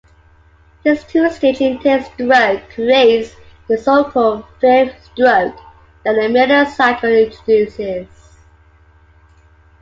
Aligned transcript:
This 0.83 1.03
two-stage 1.03 1.61
intake 1.61 2.03
stroke 2.15 2.71
creates 2.73 3.35
the 3.67 3.77
so-called 3.77 4.45
"fifth" 4.59 4.95
stroke 5.13 5.55
that 6.03 6.13
the 6.15 6.27
Miller 6.27 6.65
cycle 6.65 7.07
introduces. 7.11 8.07